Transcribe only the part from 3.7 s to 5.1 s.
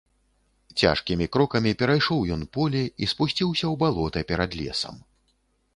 ў балота перад лесам.